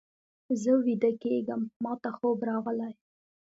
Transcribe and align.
زه 0.61 0.71
ویده 0.85 1.11
کېږم، 1.21 1.61
ماته 1.83 2.09
خوب 2.17 2.37
راغلی. 2.49 2.91